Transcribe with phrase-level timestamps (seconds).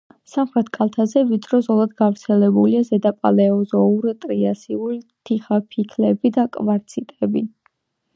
[0.29, 4.97] სამხრეთ კალთაზე ვიწრო ზოლად გავრცელებულია ზედაპალეოზოურ-ტრიასული
[5.31, 7.45] თიხაფიქლები და კვარციტები.